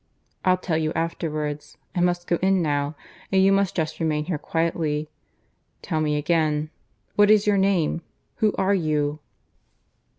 I'll 0.43 0.57
tell 0.57 0.79
you 0.79 0.91
afterwards. 0.93 1.77
I 1.93 1.99
must 1.99 2.25
go 2.25 2.37
in 2.41 2.63
now, 2.63 2.95
and 3.31 3.39
you 3.43 3.51
must 3.51 3.75
just 3.75 3.99
remain 3.99 4.25
here 4.25 4.39
quietly. 4.39 5.11
Tell 5.83 6.01
me 6.01 6.17
again. 6.17 6.71
What 7.15 7.29
is 7.29 7.45
your 7.45 7.57
name? 7.59 8.01
Who 8.37 8.51
are 8.57 8.73
you?" 8.73 9.19